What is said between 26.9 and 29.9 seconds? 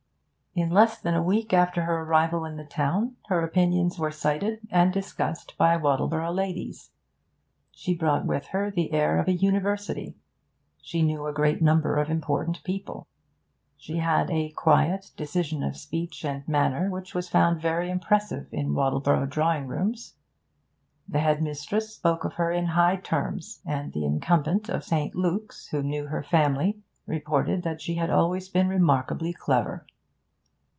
reported that she had always been remarkably clever.